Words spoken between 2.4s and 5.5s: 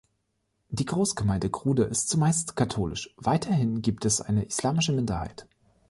katholisch, weiterhin gibt es eine islamische Minderheit.